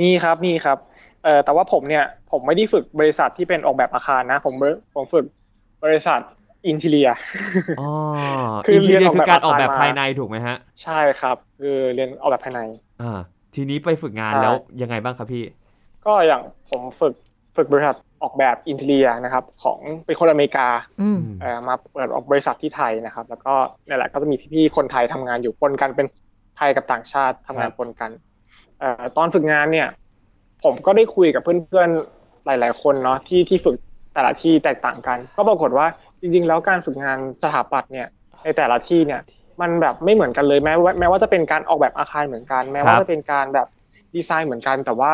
[0.00, 0.78] มีครับมีครับ
[1.24, 4.54] เอ่อแต่ว่าผมเนี่ยผมไม่ได้ฝึกบริษัทที่เป็นออกแบบอาคารนะ ผม
[4.94, 5.24] ผมฝึก
[5.84, 6.20] บริษัท
[6.68, 7.08] อินเทเลีย
[7.80, 7.90] อ๋อ
[8.66, 12.60] คืออินทีเรียนเรียออกคือแบบการออกแบบอาคารมาภายในถูกไหมฮะ ใช่ครับคือเรียนออกแบบภายใน
[13.02, 13.18] อ่า
[13.54, 15.44] ทีนี้ไปฝึกงานใช่แล้วยังไงบ้างครับพี่
[16.06, 17.14] ก็อย่างผมฝึก
[17.56, 20.68] ฝึกบริษัทออกแบบอินเทเลียนะครับ ของเป็นคนอเมริกา
[21.00, 23.54] อืมเอ่อมาเปิดออกบริษัทที่ไทยนะครับ แล้วก็
[23.86, 26.06] นี่นแหละก็จะมีพี่ๆคนไทยทำงานอยู่ปนกันเป็น
[26.56, 28.10] ไทยกับต่างชาติทำงานครับปนกัน
[28.80, 29.88] เอ่อตอนฝึกงานเนี่ย
[30.64, 33.76] ผมก็ได้คุยกับเพื่อนๆหลาย ๆ คนเนาะที่ที่ฝึก
[34.14, 35.86] แต่ละที่แตกต่างกัน ก็ปรากฏว่า
[36.20, 38.06] จริงๆ แล้วการฝึกงานสถาปัตย์เนี่ย
[38.44, 39.20] ในแต่ละที่เนี่ย
[39.60, 43.66] มันแบบไม่เหมือนกันเลยแม้ว่าแม้ว่าจะเป็นการออกแบบอาคารเหมือนกัน แม้ว่าครับจะเป็นการแบบ
[44.14, 45.12] ดีไซน์เหมือนกัน แต่ว่า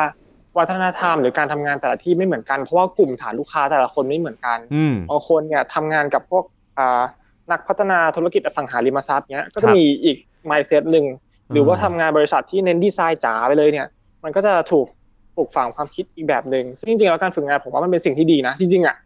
[0.59, 6.45] วัฒนธรรมหรือการทำงานแต่ละที่ไม่เหมือนกันเพราะว่ากลุ่มฐานลูกค้าแต่ละคนไม่เหมือนกันอืมบางคนเนี่ยทำงานกับพวก
[6.79, 7.03] อ่า
[7.51, 10.17] นักพัฒนาธุรกิจอสังหาริมทรัพย์เนี้ยก็ครัจะบมีอีก
[10.51, 11.07] mindset หนึ่ง
[11.53, 13.87] หรือว่าอ่าทำงานบริษัทที่เน้นดีไซน์จ๋าไปเลยเนี่ย
[14.25, 14.87] มันก็จะถูก
[15.37, 18.97] ปลูกฝังความคิดอีกแบบหนึ่งซึ่งจริงๆแล้วการฝึกงานผมว่ามันเป็นสิ่งที่ดีนะจริงๆอะ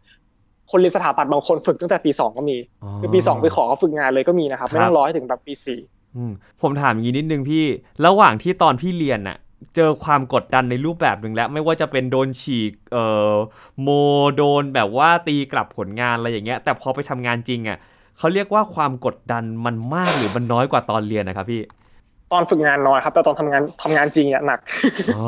[0.71, 2.57] คนเรียนสถาปัตย์บางคนฝึกตั้งแต่ปีสองก็มี
[3.01, 5.79] คือปีสองไปขอเขาฝึกงานเลยก็มีนะครับ ไม่ต้องรอให้ถึงแบบปีสี่
[6.17, 7.65] อืมผมถามอย่างนี้นิดนึงพี่
[8.05, 9.37] ระหว่างที่ตอนพี่เรียนน่ะ
[9.75, 13.33] เจอความกดดันในรูปแบบหนึ่งแล้ว ไม่ว่าจะเป็นโดนฉีกเอ่อ
[13.81, 13.89] โม
[14.35, 17.77] โดนแบบว่าตีกลับผลงานอะไรอย่างเงี้ย แต่พอไปทำงานจริงอะ
[18.17, 21.61] เขาเรียกว่าความกดดันมันมากหรือมันน้อยกว่าตอนเรียนนะครับพี่
[22.31, 24.59] ตอนฝึกงานน้อยครับ แต่ตอนทำงานทำงานจริงเนี่ยหนัก
[25.17, 25.27] อ๋อ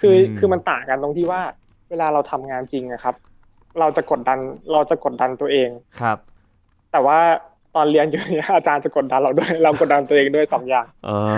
[0.00, 1.40] คือมคือมันต่างกันตรงที่ว่า
[1.90, 3.14] เวลาเราทำงานจริงนะครับ
[3.78, 4.38] เราจะกดดัน
[4.72, 5.68] เราจะกดดันตัวเอง
[6.00, 6.18] ครับ
[6.92, 7.18] แต่ว่า
[7.76, 11.32] ตอนเรียนอยู่เนี่ยอาจารย์จะกดดันเราด้วย เรากดดันตัวเองด้วยสองอย่างเออ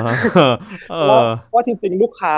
[0.90, 2.34] เอเพราะว่าอเพราะว่าจริงๆลูกค้า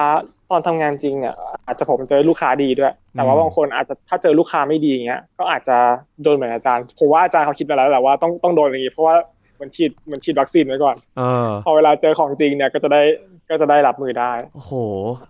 [0.51, 1.35] ตอนทำงานจริงเนี่ย
[1.67, 5.77] อาจจะผมเจอลูกค้าดีด้วย แต่ว่าอืมบางคนอาจจะถ้าเจอลูกค้าไม่ดีอย่างเงี้ย ก็อาจจะ
[6.23, 13.03] โดนเหมือนอาจารย์ผมว่าอาจารย์เขาคิดไปแล้วแหละว่าต้องต้องโดนอย่างงี้เพราะว่าเห มันฉีดเหมันฉีดวัคซีนไว้ก่อนเออพอเวลาเจอของจริงเนี่ยก็จะได้
[13.51, 14.73] ก็จะได้รับมือได้ โอ้โห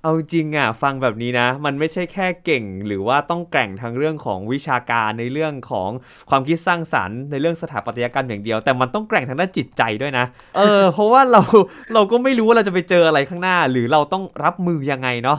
[0.02, 5.90] เอาจริงอะ ฟังแบบนี้นะ มันไม่ใช่แค่เก่ง หรือว่าต้องแกร่งทางเรื่องของวิชาการในเรื่องของ
[6.30, 11.42] ความคิดสร้างสรรค์ในเรื่องสถาปัตยกรรมอย่างเดียว แต่มันต้องแกร่งทางด้านจิตใจด้วยนะ เออ เพราะว่าเรา
[11.94, 15.38] เราก็ไม่รู้ว่าเราจะไปเจออะไรข้างหน้า หรือเราต้องรับมือยังไงเนาะ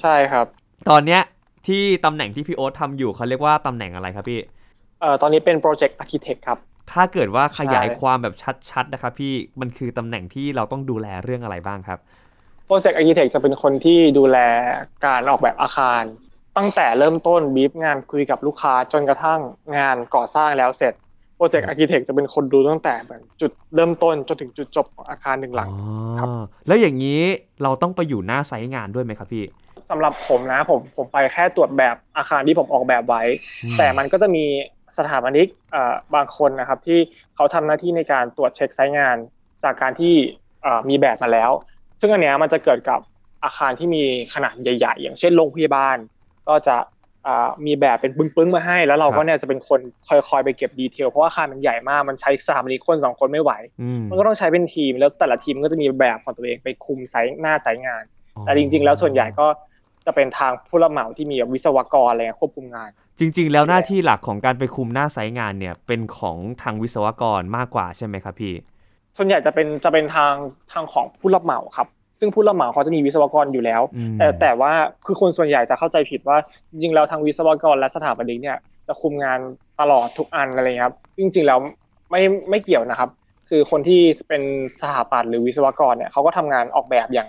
[0.00, 0.46] ใช่ครับ
[0.88, 1.20] ตอนเนี้ย
[1.66, 4.40] ที่ตำแหน่งที่พี่โอ๊ตทำอยู่เขาเรียกว่าตำแหน่งอะไรครับพี่
[5.00, 6.58] เอ่อ ตอนนี้เป็น project architect ครับ
[6.90, 8.34] ถ้าเกิดว่าขยายใจความแบบ
[8.70, 11.98] ชัดๆนะครับพี่มันคือตำแหน่งที่เราต้องดูแลเรื่องอะไรบ้างครับ
[12.66, 14.38] project architect จะเป็นคนที่ดูแล
[15.06, 16.02] การออกแบบอาคาร
[16.56, 19.40] ตั้งแต่เริ่มต้นบีฟงานคุยกับลูกค้าจนกระทั่ง
[19.76, 20.94] งานก่อสร้างแล้วเสร็จ
[21.36, 25.78] project architect จะเป็นคนดูตั้งแต่แบบจุดเริ่มต้นจนถึงจุดจบของอาคารหนึ่งหลังอ๋อ
[26.18, 26.28] ครับ
[26.66, 27.20] แล้วอย่างนี้
[27.62, 29.44] เราต้องไปอยู่หน้า site งานด้วยไหมครับพี่
[29.90, 33.22] สำหรับผมนะผมผมไปแค่ตรวจแบบอาคารที่ผมออกแบบไว้
[33.64, 34.44] อืมแต่มันก็จะมี
[34.98, 36.98] สถาปนิกเอ่อบางคนนะครับที่
[37.36, 39.16] เขาทำหน้าที่ในการตรวจเช็ค site งาน
[39.64, 40.14] จากการที่
[40.62, 41.50] เอ่อมีแบบมาแล้ว
[42.00, 43.00] ซึ่งอันเนี้ยมันจะเกิดกับ
[43.44, 44.02] อาคารที่มี
[44.34, 45.96] ขนาดใหญ่ ๆ อย่างเช่นโรงพยาบาล
[46.48, 46.76] ก็จะ
[47.26, 58.04] อ่ามีแบบเป็นปึ้งๆมาให้ แล้วเราครัก็บเนี่ยจะเป็นคนคอยๆไปเก็บดีเทลเพราะว่าอาคารมันใหญ่มากมันใช้สถาปนิกคนสองคนไม่ไหวอืมมันก็ต้องใช้เป็นทีมแล้วแต่ละทีมก็จะมีแบบของตัวเองไปคุมไซต์หน้าไซต์งาน
[58.44, 59.46] แต่จริง ๆ แล้วส่วนใหญ่ก็
[60.08, 68.54] จะเป็นทางผู้รับเหมาที่มีวิศวกรอะไรเงี้ยควบคุมงาน จริง ๆ แล้วหน้าที่หลักของการไปคุมหน้าไซต์งานเนี่ยเป็นของทางวิศวกรมากกว่าใช่ไหมครับพี่
[69.16, 70.34] ส่วนใหญ่จะเป็นจะเป็นทาง
[70.72, 71.88] ทางของผู้รับเหมาครับ
[72.20, 74.72] ซึ่งผู้รับเหมาเขาจะมีวิศวกรอยู่แล้วอืมแต่แต่ว่า
[75.06, 76.36] คือคนส่วนใหญ่จะเข้าใจผิดว่า
[76.70, 79.38] จริงๆแล้วทางวิศวกรและสถาปนิกเนี่ยจะคุมงาน
[79.80, 81.58] ตลอดทุกอันอะไรเงี้ยครับจริงๆแล้ว
[82.10, 83.10] ไม่ไม่เกี่ยวนะครับ
[83.48, 84.42] คือคนที่เป็น
[84.80, 87.28] สถาปัตย์หรือวิศวกรเนี่ยเขาก็ทำงานออกแบบอย่าง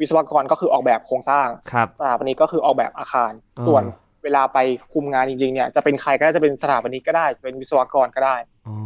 [0.00, 3.82] วิศวกรก็คือออกแบบโครงสร้างครับสถาปนิกก็คือออกแบบอาคารอ่าส่วน
[4.24, 4.58] เวลาไป
[4.92, 8.36] คุมงานจริงๆเนี่ยจะเป็นใครก็ได้จะเป็นสถาปนิกก็ได้เป็นวิศวกรก็ได้
[8.68, 8.76] อ๋อ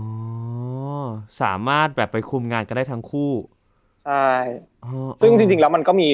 [1.43, 3.33] สามารถแบบไปคุมงานกันได้ทั้งคู่
[4.05, 4.27] ใช่
[4.85, 6.09] อ๋อซึ่งจริงๆแล้วมันก็มี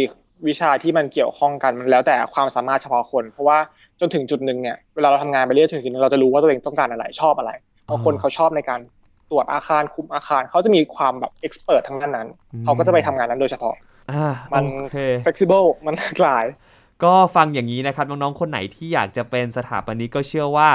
[0.48, 3.58] วิชาที่มันเกี่ยวข้องกันมันแล้วแต่ความสามารถเฉพาะคน เพราะว่า
[4.00, 7.52] จนถึงจุดหนึ่งเนี่ยเวลาเราทำงานไปเรื่อยๆถึงจุดหนึงเราจะรู้ว่าตัวเองต้องการอะไรชอบอะไร
[7.88, 8.80] บางคนเขาชอบในการ
[9.30, 12.28] ตรวจอาคารคุมอาคาร เขาจะมีความแบบเอ็กซ์เพรสทั้งนั้นนั้น
[12.64, 13.74] เขาก็จะไปทำงานนั้นโดยเฉพาะ
[14.10, 16.44] อ่ามันโอเค flexible มันหลากหลาย
[17.04, 20.70] ก็ฟังอย่างนี้นะครับ น้อง ๆ คนไหนที่อยากจะเป็นสถาปนิกก็เชื่อว่า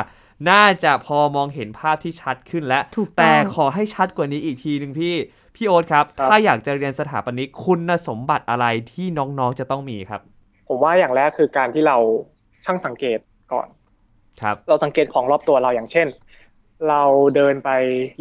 [0.49, 5.13] น่าจะพอมองเห็นภาพที่ชัดขึ้นแล้วถูกต้องแต่ขอให้ชัดกว่านี้อีกทีหนึ่งพี่
[5.55, 10.21] พี่โอ๊ตครับครับ ถ้าอยากจะเรียนสถาปนิกคุณสมบัติอะไรที่น้องๆจะต้องมีครับ
[10.69, 11.97] ผมว่าอย่างแรกคือการที่เรา
[12.65, 13.19] ช่างสังเกต
[13.53, 13.67] ก่อน
[14.41, 16.07] ครับ เราสังเกตของรอบตัวเราอย่างเช่น
[16.89, 17.01] เรา
[17.35, 17.69] เดินไป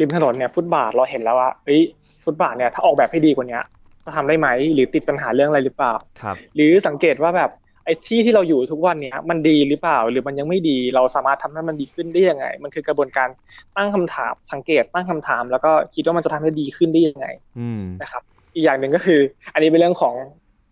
[0.00, 1.82] ริมถนนเนี่ยฟุตบาทเราเห็นแล้วว่าเอ้ย
[2.24, 3.60] ฟุตบาทเนี่ยถ้าออกแบบให้ดีกว่านี้
[4.04, 5.92] จะทำได้ไหมหรือติดปัญหาเรื่องอะไรหรือเปล่า
[6.22, 7.50] ครับหรือสังเกตว่าแบบ
[7.84, 13.28] ไอ้ที่ที่เราอยู่ทุกวันเนี่ยมันดีหรือเปล่า หรือมันยังไม่ดีเราสามารถทำให้มันดีขึ้นได้ยังไง มันคือกระบวนการ
[13.76, 17.26] ตั้งคำถามสังเกตตั้งคำถาม แล้วก็คิดว่ามันจะทำให้ดีขึ้นได้ยังไง
[17.58, 18.22] อืมนะครับ
[18.54, 19.20] อีกอย่างหนึ่งก็คือ
[19.54, 20.14] อันนี้เป็นเรื่องของ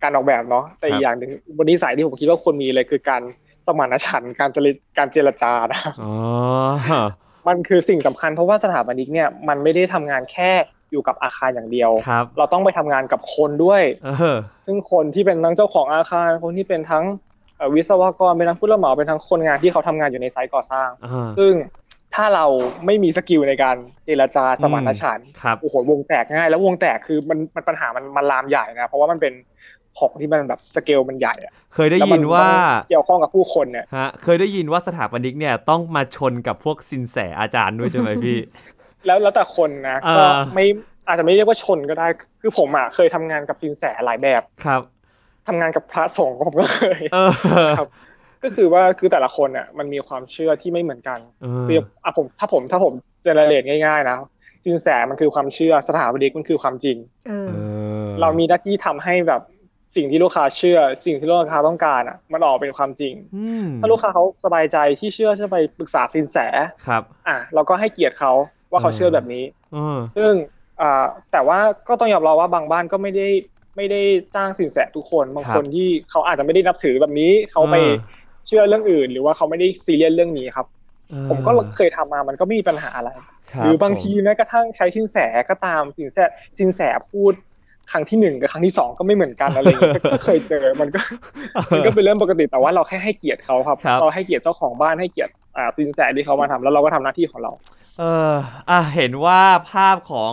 [0.02, 3.22] การออกแบบเนาะแต่ครับอีกอย่างหนึ่งบนนิสัยที่ผมคิดว่าควรมีเลยคือการ
[3.66, 6.12] สมานฉันท์การเจรการเจรจานะครับอ๋อ
[7.48, 10.50] มันคือสิ่งสำคัญเพราะว่าสถาปนิกเนี่ยมันไม่ได้ทำงานแค่
[10.92, 17.04] อยู่กับอาคารอย่างเดียวครับเราต้องไปทำงานกับคนด้วยเออซึ่งคนที่เป็นทั้งเจ้าของอาคารคนที่เป็นทั้ง
[17.56, 21.52] เอ่อวิศวกรเป็นทั้งผู้รับเหมาเป็นทั้งคนงานที่เขาทำงานอยู่ใน site ก่อสร้างอ่าซึ่ง
[22.14, 22.46] ถ้าเรา
[22.86, 29.32] ไม่มี skill ในการเจรจาสมานฉันท์ครับโอ้โหวงแตกง่าย แล้ววงแตกคือมันมันปัญหามันมันลามใหญ่นะเพราะว่ามันเป็น
[29.98, 38.38] ของที่มันแบบสเกลมันใหญ่อะแล้วเคยได้ยินว่าต้องเกี่ยวข้องกับผู้คนเนี่ยฮะเคยได้ยินว่าสถาปนิกเนี่ยต้องมาชนกับพวกซินแสอาจารย์ด้วยใช่ไหมพี่
[39.06, 40.24] แล้วแล้วแต่คนนะอ่าก็
[40.54, 40.64] ไม่
[41.08, 42.06] อาจจะไม่เรียกว่าชนก็ได้
[42.40, 44.82] คือผมอะเคยทำงานกับสินแสหลายแบบครับ
[45.48, 47.30] ทำงานกับพระสงฆ์ผมก็เคยเออ
[47.78, 47.88] ครับ
[48.42, 54.16] ก็คือว่าคือแต่ละคนอะมันมีความเชื่อที่ไม่เหมือนกันเออคืออะผมถ้าผมถ้าผมเจเนเรตง่ายๆนะ
[54.64, 56.96] สินแสมันคือความเชื่อสถาปนิกมันคือความจริง
[57.28, 57.52] เออเอ
[58.04, 59.42] อเรามีหน้าที่ทำให้แบบ
[59.96, 66.36] สิ่งที่ลูกค้าเชื่อ สิ่งที่ลูกค้าต้องการอะ มันออกเป็นความจริงอืมถ้าลูกค้าเขาสบายใจที่เชื่อจะไปปรึกษาสินแส
[66.86, 68.32] ครับ อะเราก็ให้เกียรติเขา
[68.70, 70.32] ว่าเขาเออเชื่อแบบนี้เออซึ่ง
[70.80, 73.28] อ่าแต่ว่าก็ต้องยอมรับว่าบางบ้านก็ไม่ได้
[73.76, 74.00] ไม่ได้
[74.34, 77.94] จ้างสินแสทุกคนบางครับคนที่เขาอาจจะไม่ได้นับถือแบบนี้เขาไปเออ
[78.46, 80.66] เชื่อเรื่องอื่น หรือว่าเขาไม่ได้ซีเรียสเรื่องนี้ครับ
[81.10, 83.10] เออผมก็เคยทำมามันก็ไม่มีปัญหาอะไร
[83.52, 85.16] คบหรือบางผมทีแม้กระทั่งใช้สินแส
[85.50, 86.18] ก็ตามสินแส
[86.58, 86.80] สินแส
[87.12, 87.32] พูด
[87.92, 91.00] ครั้งที่หนึ่งกับครั้งที่สองก็ไม่เหมือนกันอะไรอย่างเงี้ยก็ก็เคยเจอมันก็
[91.72, 97.52] มันก็เป็นเรื่องปกติแต่ว่าเราแค่ให้เกียรติเขาครับครับเราให้เกียรติเจ้าของบ้านให้เกียรติอ่าสินแสที่เขามาทำแล้วเราก็ทำหน้าที่ของเรา
[97.98, 98.34] เออ
[98.70, 100.32] อะเห็นว่าภาพของ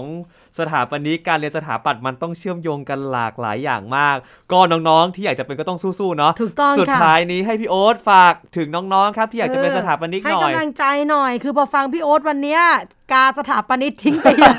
[0.59, 4.15] สถาปนิกการเรียนสถาปัตย์มันต้องเชื่อมโยงกันหลากหลายอย่างมาก
[4.51, 12.61] ก็น้องๆ ที่อยากจะเป็นก็ต้องสู้ๆเนาะถูกต้องสุดค่ะท้ายนี้ให้พี่โอ๊ตฝากถึงน้องๆครับ ที่อยากจะเป็นสถาปนิกให้หน่อยกำลังใจหน่อย คือพอฟังพี่โอ๊ตวันเนี้ย
[13.11, 14.57] กาสถาปนิกทิ้งไปเยอะ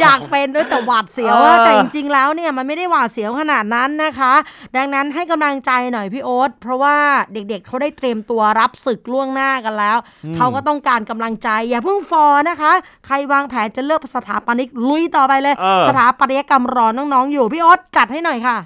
[0.00, 4.32] อยากเป็นด้วยแต่หวาดเสียวอะเออแต่จริงๆแล้วเนี่ยมันไม่ได้หวาดเสียวขนาดนั้นนะคะ
[4.76, 6.96] ดังนั้นให้กำลังใจหน่อยพี่โอ๊ตเพราะว่า
[7.32, 9.96] เด็กๆเขาได้เตรียมตัวรับศึกล่วงหน้ากันแล้ว
[10.36, 12.72] เขาก็ต้องการกำลังใจ อย่าเพิ่งฟอนะคะ
[13.06, 18.58] ใครวางแผนจะเลือกสถาปนิกลุยต่อไปเลยเออสถาปัตยกรรมรอน้องๆอยู่พี่โอ๊ตจัดให้หน่อยค่ะ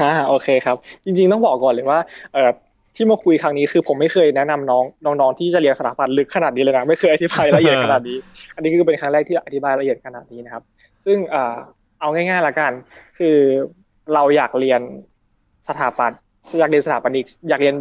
[0.00, 2.00] อ่าโอเคครับ จริงๆต้องบอกก่อนเลยว่า
[2.34, 2.50] เอ่อ
[2.96, 8.18] ที่มาคุยครั้งนี้คือผมไม่เคยแนะนำน้องน้องๆที่จะเรียนสถาปัตย์ลึกขนาดนี้เลยนะไม่เคยอธิบายละเอียดขนาดนี้
[8.54, 10.62] อันนี้คือเป็นครั้งแรกที่อธิบายละเอียดขนาดนี้นะครับ
[11.04, 11.56] ซึ่งเอ่อ
[12.00, 12.72] เอาง่ายๆละกัน
[13.18, 13.36] คือ
[14.14, 14.80] เราอยากเรียน
[15.68, 16.18] สถาปัตย์
[16.58, 17.74] อยากเรียนสถาปนิกอยากเรียน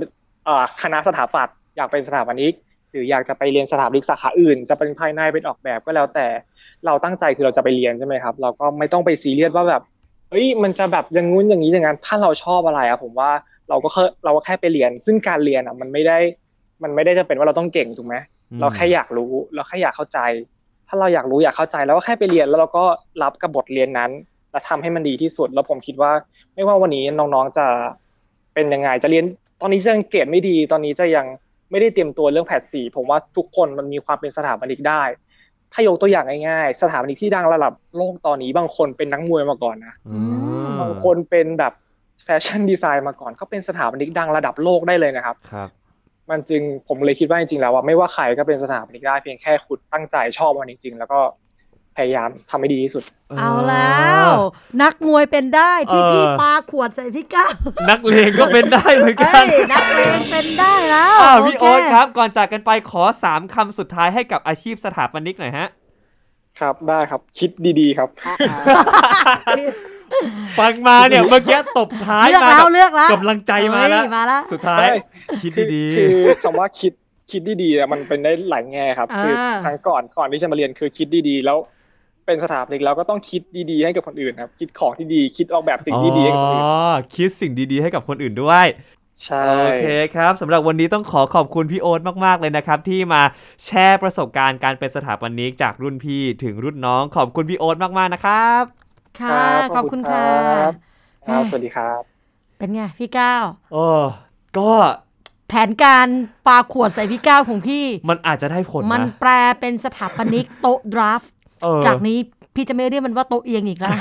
[0.46, 2.54] เอ่อคณะสถาปัตย์อยากเป็นสถาปนิก
[2.92, 6.28] หรืออยากจะไปเรียนสถาปนิกสาขาอื่น จะเป็นภายในเป็นออกแบบก็แล้วแต่
[6.86, 9.82] เราตั้งใจคือเราจะไปเรียนใช่ไหมครับ เราก็ไม่ต้องไปซีเรียสว่าแบบ
[10.30, 13.32] เฮ้ยมันจะแบบอย่างงู้นอย่างนี้อย่างนั้นถ้าเราชอบอะไรอะผมว่า
[13.70, 16.18] เราก็แค่เราก็แค่ไปเรียน ซึ่งการเรียนอะมันไม่ได้
[16.84, 18.16] มันไม่ได้จะเป็นว่าเราต้องเก่งถูกไหม
[18.52, 20.20] อืมเราแค่อยากรู้ เราแค่อยากเข้าใจ
[20.88, 22.84] ถ้าเราอยากรู้อยากเข้าใจแล้วก็แค่ไปเรียนแล้วเราก็
[23.24, 24.12] รับกับบทเรียนนั้น
[24.52, 26.12] และทำให้มันดีที่สุด แล้วผมคิดว่า
[26.54, 27.66] ไม่ว่าวันนี้น้องๆจะ
[28.54, 29.26] เป็นยังไงจะเรียน
[29.62, 31.26] ตอนนี้จะยังเกรดไม่ดีตอนนี้จะยัง
[31.72, 35.04] ไม่ได้เตรียมตัวเรื่องแพทสีผมว่าทุกคนมันมีความเป็นสถาปนิกได้
[35.74, 40.18] ถ้ายกตัวอย่างง่ายๆสถาปนิกที่ดังระดับโลกตอนนี้บางคนเป็นนักมวยมาก่อนนะอื
[40.66, 41.74] มบางคนเป็นแบบ
[42.24, 45.70] แฟชั่นดีไซน์มาก่อนก็เป็นสถาปนิกดังระดับโลกได้เลยนะครับครับ
[46.30, 51.20] มันจึงผมเลยคิดว่าจริงๆแล้วว่าไม่ว่าใครก็เป็นสถาปนิกได้เพียงแค่คุณตั้งใจชอบมันจริง ๆ แล้วก็
[51.96, 53.04] พยายามทำให้ดีที่สุด
[53.38, 54.30] เอาแล้ว
[54.82, 57.54] นักมวยเป็นได้ที่เออพี่ปาขวดใส่พี่ก้าว
[57.90, 65.68] นักเลงก็เป็นได้เหมือนกัเฮ้นยนักเลงเป็นได้แล้วอ้าวโพี่โอ๊ตครับ ก่อนจากกันไปขอ3คำสุดท้ายให้กับอาชีพสถาปนิกหน่อยฮะ
[66.60, 68.10] ครับได้ครับคิดดีๆครับ
[70.60, 74.98] ฟังมาเนี่ยเมื่อกี้ตบท้ายเลือกมาแล้วกับเลือกแล้วกำลังใจมาแล้วเฮ้ยมาแล้วสุดท้ายเฮ้ย
[75.42, 76.94] คิดดีคือคำว่าคิด
[77.32, 81.58] คิดดีๆอะมันเป็นได้หลายแง่ครับอ่าคือครั้งก่อนก่อนที่จะมาเรียนคือคิดดีๆแล้ว
[82.26, 88.66] เป็นสถาปนิกแล้วก็ต้องคิดดีๆให้กับคนอื่นครับ คิดของที่ดีคิดออกแบบสิ่งที่ดีให้กับคนอื่นอ๋อคิดสิ่งดีๆให้กับคนอื่นด้วย
[89.26, 93.22] ใช่โอเคครับสำหรับวันนี้ต้องขอขอบคุณพี่โอ๊ตมาก ๆ เลยนะครับ ที่มา
[93.66, 98.64] แชร์ประสบการณ์การเป็นสถาปนิกจากรุ่นพี่ถึงรุ่นน้องขอบคุณพี่โอ๊ตมาก ๆ นะครับ
[99.22, 99.40] ค่ะ
[99.76, 100.26] ขอบคุณค่ะ
[100.64, 100.74] รับ
[101.28, 102.02] ครับสวัสดีครับ
[102.58, 103.86] เป็นไงพี่ก้าวโอ้
[104.58, 104.72] ก็
[105.48, 106.08] แผนการ
[106.48, 111.32] ปาขวดใส่พี่ก้าวของพี่ มันอาจจะได้ผล มันนะแปลเป็นสถาปนิกโต๊ะดราฟต์
[111.64, 112.18] เออจากนี้
[112.56, 113.96] พี่จะไม่เรียกมันว่าโต๊ะเอียงอีกแล้ว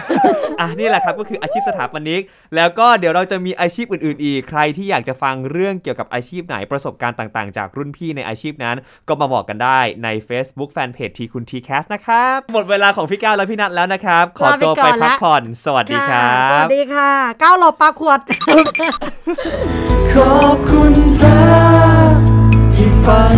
[0.61, 2.23] อะนี่แหละครับก็คืออาชีพสถาปนิก
[2.57, 8.77] แล้วก็เดี๋ยวเราจะมีอาชีพอื่นๆอีกใครที่อยากจะฟังเรื่องเกี่ยวกับอาชีพไหนประสบการณ์ต่างๆ จากรุ่นพี่ในอาชีพนั้น
[9.09, 17.11] ก็มาบอกกันได้ใน Facebook Fanpage ทีคุณ TCAS นะครับ หมดเวลาของพี่ก้าวและพี่นัทแล้วนะครับ ขอตัวไปพักผ่อน สวัสดีครัค่ะสวับสดีค่ะ
[17.43, 18.21] ก้าวหลบปาขวด
[20.15, 21.39] ขอบคุณเธอ
[22.75, 23.37] ที่ฟัง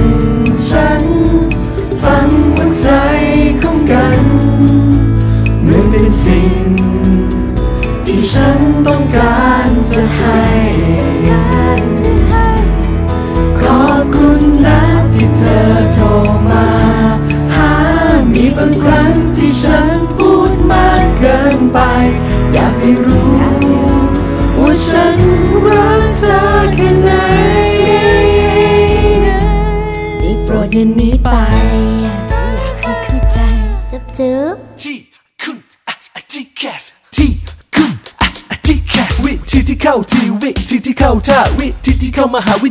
[0.69, 1.03] ฉัน
[2.05, 2.89] ฟังหัวใจ
[3.63, 4.23] ของกัน
[4.53, 4.54] เห
[5.75, 6.53] มือนเป็นสิ่ง
[8.07, 11.64] ที่ฉันต้องการจะให้